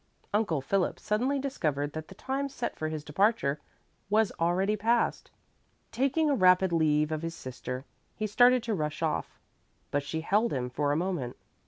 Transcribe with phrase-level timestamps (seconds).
[0.33, 3.59] Uncle Philip suddenly discovered that the tune set for his departure
[4.09, 5.29] was already past.
[5.91, 7.85] Taking a rapid leave of his sister,
[8.15, 9.37] he started to rush off,
[9.91, 11.37] but she held him for a moment.